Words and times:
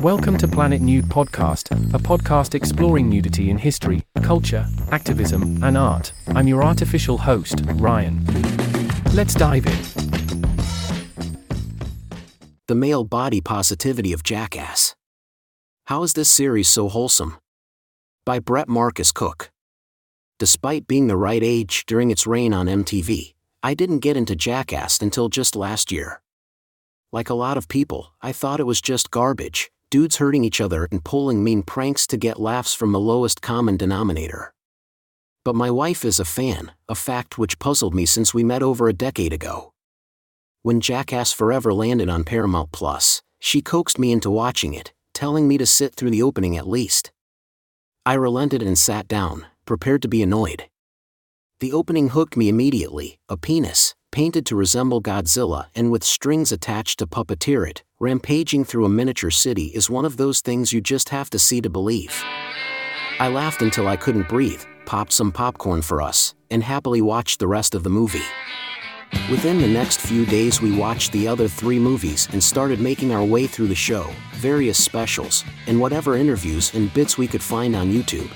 Welcome 0.00 0.38
to 0.38 0.48
Planet 0.48 0.80
Nude 0.80 1.04
Podcast, 1.04 1.72
a 1.92 1.98
podcast 1.98 2.54
exploring 2.54 3.10
nudity 3.10 3.50
in 3.50 3.58
history, 3.58 4.02
culture, 4.22 4.66
activism, 4.90 5.62
and 5.62 5.76
art. 5.76 6.14
I'm 6.28 6.48
your 6.48 6.64
artificial 6.64 7.18
host, 7.18 7.60
Ryan. 7.74 8.24
Let's 9.12 9.34
dive 9.34 9.66
in. 9.66 9.78
The 12.66 12.74
Male 12.74 13.04
Body 13.04 13.42
Positivity 13.42 14.14
of 14.14 14.22
Jackass. 14.22 14.96
How 15.84 16.02
is 16.02 16.14
this 16.14 16.30
series 16.30 16.70
so 16.70 16.88
wholesome? 16.88 17.36
By 18.24 18.38
Brett 18.38 18.70
Marcus 18.70 19.12
Cook. 19.12 19.50
Despite 20.38 20.86
being 20.86 21.08
the 21.08 21.18
right 21.18 21.42
age 21.42 21.84
during 21.84 22.10
its 22.10 22.26
reign 22.26 22.54
on 22.54 22.68
MTV, 22.68 23.34
I 23.62 23.74
didn't 23.74 23.98
get 23.98 24.16
into 24.16 24.34
Jackass 24.34 25.02
until 25.02 25.28
just 25.28 25.54
last 25.54 25.92
year. 25.92 26.22
Like 27.12 27.28
a 27.28 27.34
lot 27.34 27.58
of 27.58 27.68
people, 27.68 28.14
I 28.22 28.32
thought 28.32 28.60
it 28.60 28.66
was 28.66 28.80
just 28.80 29.10
garbage, 29.10 29.70
dudes 29.90 30.16
hurting 30.16 30.44
each 30.44 30.60
other 30.60 30.88
and 30.90 31.04
pulling 31.04 31.42
mean 31.42 31.62
pranks 31.62 32.06
to 32.06 32.16
get 32.16 32.40
laughs 32.40 32.72
from 32.72 32.92
the 32.92 33.00
lowest 33.00 33.42
common 33.42 33.76
denominator. 33.76 34.54
But 35.44 35.56
my 35.56 35.70
wife 35.70 36.04
is 36.04 36.20
a 36.20 36.24
fan, 36.24 36.72
a 36.88 36.94
fact 36.94 37.38
which 37.38 37.58
puzzled 37.58 37.94
me 37.94 38.06
since 38.06 38.32
we 38.32 38.44
met 38.44 38.62
over 38.62 38.88
a 38.88 38.92
decade 38.92 39.32
ago. 39.32 39.72
When 40.62 40.80
Jackass 40.80 41.32
Forever 41.32 41.72
landed 41.72 42.08
on 42.08 42.24
Paramount 42.24 42.70
Plus, 42.70 43.22
she 43.40 43.62
coaxed 43.62 43.98
me 43.98 44.12
into 44.12 44.30
watching 44.30 44.74
it, 44.74 44.92
telling 45.14 45.48
me 45.48 45.58
to 45.58 45.66
sit 45.66 45.94
through 45.94 46.10
the 46.10 46.22
opening 46.22 46.56
at 46.56 46.68
least. 46.68 47.10
I 48.06 48.14
relented 48.14 48.62
and 48.62 48.78
sat 48.78 49.08
down, 49.08 49.46
prepared 49.64 50.02
to 50.02 50.08
be 50.08 50.22
annoyed. 50.22 50.68
The 51.60 51.72
opening 51.72 52.10
hooked 52.10 52.36
me 52.36 52.48
immediately 52.48 53.18
a 53.28 53.36
penis, 53.36 53.94
painted 54.10 54.46
to 54.46 54.56
resemble 54.56 55.00
Godzilla 55.00 55.66
and 55.74 55.90
with 55.90 56.04
strings 56.04 56.52
attached 56.52 56.98
to 56.98 57.06
puppeteer 57.06 57.68
it, 57.68 57.82
rampaging 57.98 58.64
through 58.64 58.84
a 58.84 58.88
miniature 58.88 59.30
city 59.30 59.66
is 59.66 59.90
one 59.90 60.04
of 60.04 60.16
those 60.16 60.40
things 60.40 60.72
you 60.72 60.80
just 60.80 61.10
have 61.10 61.30
to 61.30 61.38
see 61.38 61.60
to 61.60 61.70
believe. 61.70 62.22
I 63.18 63.28
laughed 63.28 63.62
until 63.62 63.86
I 63.86 63.96
couldn't 63.96 64.28
breathe, 64.28 64.62
popped 64.86 65.12
some 65.12 65.32
popcorn 65.32 65.82
for 65.82 66.00
us, 66.00 66.34
and 66.50 66.62
happily 66.62 67.02
watched 67.02 67.38
the 67.38 67.48
rest 67.48 67.74
of 67.74 67.82
the 67.82 67.90
movie. 67.90 68.24
Within 69.30 69.60
the 69.60 69.68
next 69.68 70.00
few 70.00 70.24
days, 70.24 70.60
we 70.60 70.76
watched 70.76 71.12
the 71.12 71.26
other 71.26 71.48
three 71.48 71.78
movies 71.78 72.28
and 72.32 72.42
started 72.42 72.80
making 72.80 73.12
our 73.12 73.24
way 73.24 73.46
through 73.46 73.68
the 73.68 73.74
show, 73.74 74.10
various 74.34 74.82
specials, 74.82 75.44
and 75.66 75.80
whatever 75.80 76.16
interviews 76.16 76.74
and 76.74 76.92
bits 76.94 77.18
we 77.18 77.26
could 77.26 77.42
find 77.42 77.74
on 77.74 77.92
YouTube. 77.92 78.30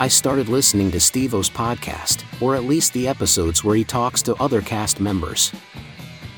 I 0.00 0.08
started 0.08 0.48
listening 0.48 0.90
to 0.90 0.98
Steve-O's 0.98 1.48
podcast, 1.48 2.24
or 2.42 2.56
at 2.56 2.64
least 2.64 2.92
the 2.92 3.06
episodes 3.06 3.62
where 3.62 3.76
he 3.76 3.84
talks 3.84 4.22
to 4.22 4.34
other 4.42 4.60
cast 4.60 4.98
members. 4.98 5.52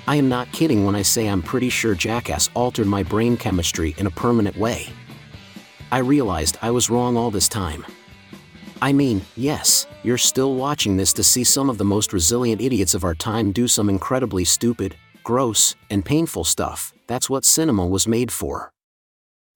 I 0.07 0.17
am 0.17 0.29
not 0.29 0.53
kidding 0.53 0.85
when 0.85 0.95
I 0.95 1.01
say 1.01 1.27
I'm 1.27 1.41
pretty 1.41 1.71
sure 1.71 1.95
Jackass 1.95 2.51
altered 2.53 2.87
my 2.87 3.03
brain 3.03 3.35
chemistry 3.39 3.95
in 3.97 4.07
a 4.07 4.11
permanent 4.11 4.59
way. 4.59 4.89
I 5.91 5.99
realized 5.99 6.59
I 6.61 6.71
was 6.71 6.91
wrong 6.91 7.17
all 7.17 7.31
this 7.31 7.49
time. 7.49 7.87
I 8.83 8.93
mean, 8.93 9.23
yes, 9.37 9.87
you're 10.03 10.19
still 10.19 10.55
watching 10.55 10.99
this 10.99 11.15
to 11.15 11.25
see 11.25 11.43
some 11.43 11.71
of 11.71 11.79
the 11.79 11.85
most 11.85 12.13
resilient 12.13 12.61
idiots 12.61 12.93
of 12.93 13.05
our 13.05 13.15
time 13.15 13.53
do 13.53 13.67
some 13.67 13.89
incredibly 13.89 14.45
stupid, 14.45 14.97
gross, 15.25 15.75
and 15.89 16.05
painful 16.05 16.45
stuff. 16.45 16.93
That's 17.07 17.31
what 17.31 17.47
cinema 17.47 17.87
was 17.87 18.07
made 18.07 18.31
for. 18.31 18.71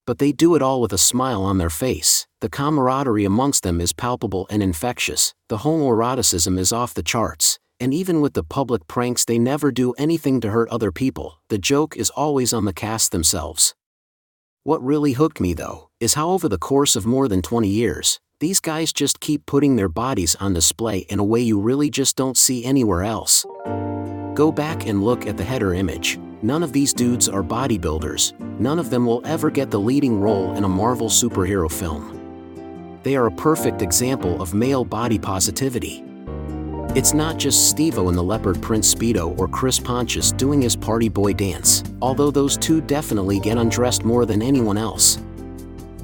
But 0.07 0.19
they 0.19 0.33
do 0.33 0.55
it 0.55 0.63
all 0.63 0.81
with 0.81 0.93
a 0.93 0.99
smile 0.99 1.43
on 1.43 1.59
their 1.59 1.71
face. 1.71 2.27
The 2.41 2.49
camaraderie 2.49 3.25
amongst 3.25 3.63
them 3.63 3.81
is 3.81 3.93
palpable 3.93 4.47
and 4.51 4.63
infectious. 4.63 5.35
The 5.49 5.59
homoeroticism 5.59 6.59
is 6.59 6.73
off 6.73 6.95
the 6.95 7.03
charts. 7.03 7.59
And 7.79 7.95
even 7.95 8.21
with 8.21 8.35
the 8.35 8.45
public 8.45 8.87
pranks, 8.87 9.25
they 9.25 9.39
never 9.39 9.73
do 9.73 9.93
anything 9.93 10.41
to 10.41 10.51
hurt 10.51 10.69
other 10.69 10.93
people. 10.93 11.41
The 11.49 11.59
joke 11.59 11.97
is 11.97 12.11
always 12.11 12.53
on 12.53 12.67
the 12.67 12.73
cast 12.73 13.13
themselves. 13.13 13.75
What 14.63 14.85
really 14.85 15.13
hooked 15.13 15.41
me, 15.41 15.55
though, 15.55 15.89
is 16.01 16.15
how 16.15 16.31
over 16.31 16.49
the 16.49 16.59
course 16.59 16.95
of 16.95 17.07
more 17.07 17.29
than 17.29 17.41
20 17.41 17.69
years, 17.69 18.21
these 18.41 18.61
guys 18.61 18.93
just 18.93 19.21
keep 19.21 19.47
putting 19.47 19.77
their 19.77 19.89
bodies 19.89 20.35
on 20.37 20.53
display 20.53 20.99
in 21.11 21.19
a 21.19 21.25
way 21.25 21.41
you 21.41 21.59
really 21.59 21.91
just 21.91 22.17
don't 22.17 22.37
see 22.37 22.65
anywhere 22.65 23.03
else. 23.03 23.47
Go 24.35 24.53
back 24.53 24.87
and 24.87 25.03
look 25.03 25.27
at 25.27 25.37
the 25.37 25.45
header 25.45 25.75
image. 25.75 26.19
None 26.43 26.63
of 26.63 26.73
these 26.73 26.95
dudes 26.95 27.29
are 27.29 27.43
bodybuilders, 27.43 28.39
none 28.59 28.79
of 28.79 28.89
them 28.89 29.05
will 29.05 29.21
ever 29.27 29.51
get 29.51 29.71
the 29.71 29.79
leading 29.79 30.19
role 30.19 30.55
in 30.57 30.65
a 30.65 30.69
Marvel 30.69 31.09
superhero 31.11 31.71
film. 31.71 32.99
They 33.03 33.15
are 33.15 33.27
a 33.27 33.33
perfect 33.33 33.83
example 33.83 34.41
of 34.41 34.55
male 34.55 34.83
body 34.83 35.19
positivity. 35.19 36.03
It's 36.95 37.13
not 37.13 37.39
just 37.39 37.69
Steve-O 37.69 38.09
in 38.09 38.17
the 38.17 38.23
leopard 38.23 38.61
print 38.63 38.85
Speedo 38.85 39.39
or 39.39 39.49
Chris 39.49 39.79
Pontius 39.79 40.33
doing 40.33 40.63
his 40.63 40.75
party 40.75 41.11
boy 41.11 41.35
dance, 41.35 41.85
although 42.01 42.31
those 42.31 42.57
two 42.57 42.81
definitely 42.81 43.39
get 43.39 43.59
undressed 43.59 44.05
more 44.05 44.25
than 44.25 44.41
anyone 44.41 44.79
else. 44.79 45.19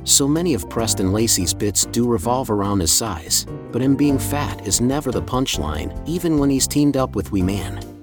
So 0.04 0.28
many 0.28 0.52
of 0.52 0.68
Preston 0.68 1.14
Lacy's 1.14 1.54
bits 1.54 1.86
do 1.86 2.06
revolve 2.06 2.50
around 2.50 2.80
his 2.80 2.92
size, 2.92 3.46
but 3.72 3.80
him 3.80 3.96
being 3.96 4.18
fat 4.18 4.66
is 4.66 4.82
never 4.82 5.10
the 5.10 5.22
punchline, 5.22 5.98
even 6.06 6.38
when 6.38 6.50
he's 6.50 6.68
teamed 6.68 6.98
up 6.98 7.16
with 7.16 7.32
Wee 7.32 7.42
Man. 7.42 7.95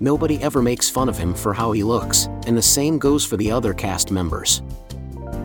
Nobody 0.00 0.42
ever 0.42 0.60
makes 0.60 0.90
fun 0.90 1.08
of 1.08 1.16
him 1.16 1.32
for 1.32 1.54
how 1.54 1.72
he 1.72 1.82
looks, 1.82 2.26
and 2.46 2.56
the 2.56 2.62
same 2.62 2.98
goes 2.98 3.24
for 3.24 3.38
the 3.38 3.50
other 3.50 3.72
cast 3.72 4.10
members. 4.10 4.62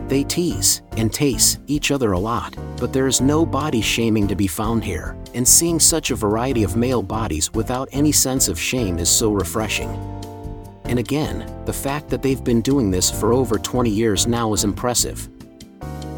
They 0.08 0.24
tease 0.24 0.82
and 0.98 1.10
taste 1.10 1.60
each 1.68 1.90
other 1.90 2.12
a 2.12 2.18
lot, 2.18 2.54
but 2.76 2.92
there 2.92 3.06
is 3.06 3.22
no 3.22 3.46
body 3.46 3.80
shaming 3.80 4.28
to 4.28 4.36
be 4.36 4.46
found 4.46 4.84
here, 4.84 5.16
and 5.32 5.48
seeing 5.48 5.80
such 5.80 6.10
a 6.10 6.16
variety 6.16 6.64
of 6.64 6.76
male 6.76 7.02
bodies 7.02 7.50
without 7.54 7.88
any 7.92 8.12
sense 8.12 8.48
of 8.48 8.60
shame 8.60 8.98
is 8.98 9.08
so 9.08 9.32
refreshing. 9.32 9.88
And 10.84 10.98
again, 10.98 11.50
the 11.64 11.72
fact 11.72 12.10
that 12.10 12.20
they've 12.20 12.44
been 12.44 12.60
doing 12.60 12.90
this 12.90 13.10
for 13.10 13.32
over 13.32 13.58
20 13.58 13.88
years 13.88 14.26
now 14.26 14.52
is 14.52 14.64
impressive. 14.64 15.30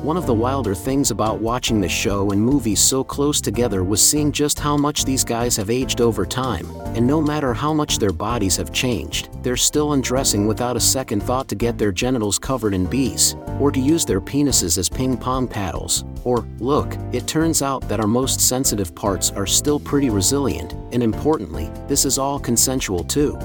One 0.04 0.18
of 0.18 0.26
the 0.26 0.34
wilder 0.34 0.74
things 0.74 1.10
about 1.10 1.40
watching 1.40 1.80
the 1.80 1.88
show 1.88 2.30
and 2.30 2.38
movies 2.38 2.78
so 2.78 3.02
close 3.02 3.40
together 3.40 3.82
was 3.82 4.06
seeing 4.06 4.32
just 4.32 4.58
how 4.58 4.76
much 4.76 5.06
these 5.06 5.24
guys 5.24 5.56
have 5.56 5.70
aged 5.70 6.02
over 6.02 6.26
time, 6.26 6.68
and 6.94 7.06
no 7.06 7.22
matter 7.22 7.54
how 7.54 7.72
much 7.72 7.98
their 7.98 8.12
bodies 8.12 8.54
have 8.56 8.70
changed, 8.70 9.30
they're 9.42 9.56
still 9.56 9.94
undressing 9.94 10.46
without 10.46 10.76
a 10.76 10.80
second 10.80 11.22
thought 11.22 11.48
to 11.48 11.54
get 11.54 11.78
their 11.78 11.90
genitals 11.90 12.38
covered 12.38 12.74
in 12.74 12.84
bees, 12.84 13.34
or 13.58 13.72
to 13.72 13.80
use 13.80 14.04
their 14.04 14.20
penises 14.20 14.76
as 14.76 14.90
ping 14.90 15.16
pong 15.16 15.48
paddles. 15.48 16.04
Or, 16.22 16.46
look, 16.58 16.98
it 17.12 17.26
turns 17.26 17.62
out 17.62 17.88
that 17.88 17.98
our 17.98 18.06
most 18.06 18.42
sensitive 18.42 18.94
parts 18.94 19.30
are 19.30 19.46
still 19.46 19.80
pretty 19.80 20.10
resilient, 20.10 20.74
and 20.92 21.02
importantly, 21.02 21.70
this 21.88 22.04
is 22.04 22.18
all 22.18 22.38
consensual 22.38 23.04
too. 23.04 23.38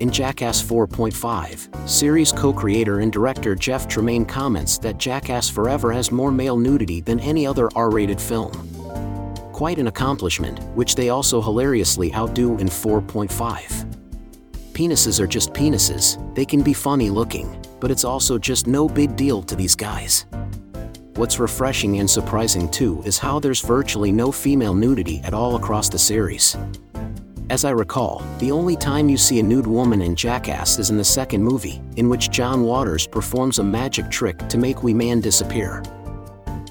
In 0.00 0.12
Jackass 0.12 0.62
4.5, 0.62 1.88
series 1.88 2.30
co 2.30 2.52
creator 2.52 3.00
and 3.00 3.12
director 3.12 3.56
Jeff 3.56 3.88
Tremaine 3.88 4.24
comments 4.24 4.78
that 4.78 4.96
Jackass 4.96 5.48
Forever 5.50 5.90
has 5.90 6.12
more 6.12 6.30
male 6.30 6.56
nudity 6.56 7.00
than 7.00 7.18
any 7.18 7.44
other 7.44 7.68
R 7.74 7.90
rated 7.90 8.20
film. 8.20 8.52
Quite 9.52 9.78
an 9.78 9.88
accomplishment, 9.88 10.62
which 10.76 10.94
they 10.94 11.08
also 11.08 11.42
hilariously 11.42 12.14
outdo 12.14 12.58
in 12.58 12.68
4.5. 12.68 13.92
Penises 14.72 15.18
are 15.18 15.26
just 15.26 15.52
penises, 15.52 16.16
they 16.36 16.44
can 16.44 16.62
be 16.62 16.72
funny 16.72 17.10
looking, 17.10 17.60
but 17.80 17.90
it's 17.90 18.04
also 18.04 18.38
just 18.38 18.68
no 18.68 18.88
big 18.88 19.16
deal 19.16 19.42
to 19.42 19.56
these 19.56 19.74
guys. 19.74 20.26
What's 21.16 21.40
refreshing 21.40 21.98
and 21.98 22.08
surprising 22.08 22.70
too 22.70 23.02
is 23.04 23.18
how 23.18 23.40
there's 23.40 23.60
virtually 23.60 24.12
no 24.12 24.30
female 24.30 24.74
nudity 24.74 25.20
at 25.24 25.34
all 25.34 25.56
across 25.56 25.88
the 25.88 25.98
series. 25.98 26.56
As 27.50 27.64
I 27.64 27.70
recall, 27.70 28.22
the 28.40 28.52
only 28.52 28.76
time 28.76 29.08
you 29.08 29.16
see 29.16 29.40
a 29.40 29.42
nude 29.42 29.66
woman 29.66 30.02
in 30.02 30.14
Jackass 30.14 30.78
is 30.78 30.90
in 30.90 30.98
the 30.98 31.04
second 31.04 31.42
movie, 31.42 31.80
in 31.96 32.10
which 32.10 32.30
John 32.30 32.62
Waters 32.62 33.06
performs 33.06 33.58
a 33.58 33.64
magic 33.64 34.10
trick 34.10 34.36
to 34.48 34.58
make 34.58 34.82
Wee 34.82 34.92
Man 34.92 35.22
disappear. 35.22 35.82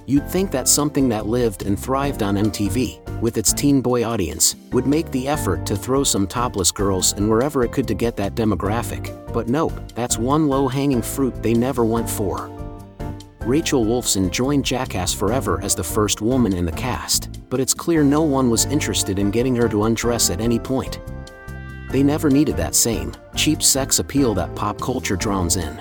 You'd 0.06 0.30
think 0.30 0.52
that 0.52 0.68
something 0.68 1.10
that 1.10 1.26
lived 1.26 1.64
and 1.64 1.80
thrived 1.80 2.22
on 2.22 2.36
MTV, 2.36 3.22
with 3.22 3.40
its 3.40 3.54
teen 3.54 3.82
boy 3.82 4.06
audience, 4.06 4.56
would 4.72 4.86
make 4.86 5.10
the 5.10 5.28
effort 5.28 5.66
to 5.66 5.76
throw 5.76 6.04
some 6.04 6.28
topless 6.28 6.72
girls 6.72 7.14
in 7.14 7.28
wherever 7.28 7.64
it 7.64 7.72
could 7.72 7.88
to 7.88 7.96
get 7.96 8.16
that 8.18 8.36
demographic, 8.36 9.12
but 9.34 9.50
nope, 9.50 9.74
that's 9.96 10.20
one 10.20 10.48
low 10.48 10.68
hanging 10.68 11.02
fruit 11.02 11.42
they 11.42 11.56
never 11.56 11.84
went 11.84 12.08
for. 12.08 12.56
Rachel 13.48 13.86
Wolfson 13.86 14.30
joined 14.30 14.66
Jackass 14.66 15.14
Forever 15.14 15.62
as 15.64 15.74
the 15.74 15.82
first 15.82 16.20
woman 16.20 16.52
in 16.52 16.66
the 16.66 16.72
cast, 16.74 17.40
but 17.50 17.62
it's 17.62 17.74
clear 17.74 18.04
no 18.04 18.22
one 18.22 18.50
was 18.50 18.66
interested 18.66 19.20
in 19.20 19.32
getting 19.32 19.56
her 19.56 19.70
to 19.70 19.86
undress 19.86 20.30
at 20.30 20.42
any 20.42 20.60
point. 20.60 21.00
They 21.90 22.04
never 22.04 22.30
needed 22.30 22.58
that 22.58 22.76
same, 22.76 23.16
cheap 23.38 23.64
sex 23.64 24.00
appeal 24.00 24.34
that 24.34 24.54
pop 24.54 24.82
culture 24.82 25.16
drowns 25.16 25.56
in. 25.56 25.80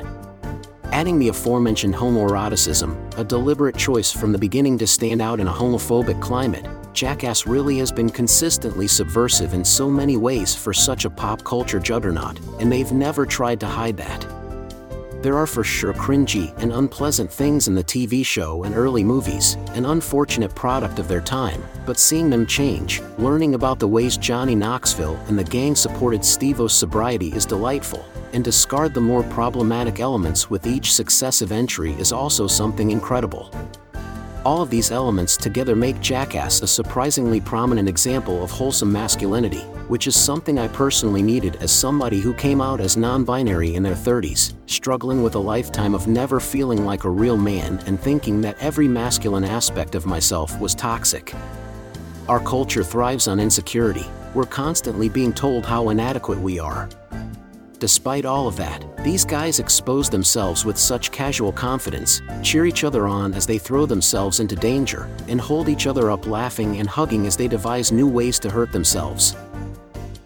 Adding 0.93 1.19
the 1.19 1.31
aforementioned 1.31 1.93
homoeroticism, 1.93 3.19
a 3.19 3.25
deliberate 3.25 3.77
choice 3.77 4.13
from 4.13 4.31
the 4.31 4.39
beginning 4.39 4.79
to 4.79 4.87
stand 4.87 5.21
out 5.21 5.41
in 5.41 5.49
a 5.49 5.53
homophobic 5.53 6.23
climate, 6.23 6.69
Jackass 6.93 7.49
really 7.49 7.79
has 7.79 7.91
been 7.91 8.11
consistently 8.11 8.87
subversive 8.87 9.55
in 9.55 9.65
so 9.65 9.91
many 9.91 10.17
ways 10.17 10.55
for 10.55 10.73
such 10.73 11.05
a 11.05 11.11
pop 11.11 11.43
culture 11.43 11.81
juggernaut, 11.81 12.39
and 12.61 12.71
they've 12.71 12.93
never 12.93 13.27
tried 13.27 13.59
to 13.59 13.67
hide 13.67 13.97
that. 13.97 14.36
There 15.27 15.37
are 15.37 15.47
for 15.49 15.65
sure 15.65 15.93
cringy 15.93 16.57
and 16.59 16.73
unpleasant 16.73 17.33
things 17.33 17.67
in 17.67 17.75
the 17.75 17.83
TV 17.83 18.25
show 18.25 18.63
and 18.63 18.77
early 18.77 19.03
movies, 19.03 19.57
an 19.73 19.85
unfortunate 19.87 20.55
product 20.55 21.01
of 21.01 21.09
their 21.09 21.21
time, 21.21 21.65
but 21.85 21.99
seeing 21.99 22.31
them 22.31 22.47
change, 22.47 23.03
learning 23.19 23.57
about 23.57 23.81
the 23.81 23.89
ways 23.89 24.17
Johnny 24.17 24.55
Knoxville 24.55 25.19
and 25.27 25.37
the 25.37 25.43
gang 25.43 25.75
supported 25.75 26.25
Steve-O's 26.25 26.73
sobriety 26.73 27.35
is 27.35 27.45
delightful, 27.45 28.05
and 28.35 28.45
discard 28.45 28.95
the 28.95 29.01
more 29.01 29.25
problematic 29.25 29.99
elements 29.99 30.49
with 30.49 30.65
each 30.65 30.95
successive 30.95 31.51
entry 31.51 31.95
is 31.95 32.13
also 32.13 32.47
something 32.47 32.93
incredible. 32.93 33.51
All 34.47 34.63
of 34.63 34.71
these 34.71 34.93
elements 34.93 35.37
together 35.37 35.75
make 35.75 35.99
Jackass 35.99 36.63
a 36.63 36.69
surprisingly 36.69 37.41
prominent 37.41 37.89
example 37.89 38.45
of 38.45 38.51
wholesome 38.53 38.93
masculinity, 38.93 39.63
which 39.89 40.07
is 40.07 40.15
something 40.15 40.57
I 40.57 40.69
personally 40.69 41.21
needed 41.21 41.57
as 41.57 41.73
somebody 41.73 42.21
who 42.21 42.33
came 42.33 42.61
out 42.61 42.81
as 42.81 42.97
non 42.97 43.25
binary 43.25 43.75
in 43.75 43.83
their 43.83 43.97
30s, 43.97 44.55
struggling 44.67 45.25
with 45.25 45.35
a 45.35 45.41
lifetime 45.41 45.97
of 45.97 46.07
never 46.07 46.39
feeling 46.39 46.85
like 46.85 47.03
a 47.03 47.11
real 47.11 47.37
man 47.37 47.83
and 47.87 47.99
thinking 47.99 48.41
that 48.43 48.57
every 48.61 48.87
masculine 48.87 49.43
aspect 49.43 49.97
of 49.97 50.07
myself 50.07 50.61
was 50.61 50.77
toxic. 50.77 51.35
Our 52.29 52.39
culture 52.39 52.85
thrives 52.85 53.27
on 53.27 53.41
insecurity, 53.41 54.07
we're 54.33 54.45
constantly 54.45 55.09
being 55.09 55.33
told 55.33 55.67
how 55.67 55.89
inadequate 55.89 56.39
we 56.39 56.61
are, 56.61 56.89
Despite 57.79 58.25
all 58.25 58.49
of 58.49 58.57
that, 58.57 58.83
these 59.05 59.25
guys 59.25 59.59
expose 59.59 60.09
themselves 60.09 60.65
with 60.65 60.79
such 60.79 61.13
casual 61.13 61.53
confidence, 61.53 62.23
cheer 62.43 62.65
each 62.65 62.85
other 62.85 63.07
on 63.07 63.35
as 63.35 63.47
they 63.47 63.59
throw 63.59 63.85
themselves 63.85 64.41
into 64.41 64.57
danger, 64.57 65.11
and 65.29 65.39
hold 65.39 65.69
each 65.69 65.87
other 65.87 66.11
up 66.11 66.27
laughing 66.27 66.79
and 66.79 66.89
hugging 66.89 67.27
as 67.27 67.37
they 67.37 67.49
devise 67.49 67.93
new 67.93 68.09
ways 68.09 68.39
to 68.39 68.51
hurt 68.51 68.73
themselves. 68.73 69.37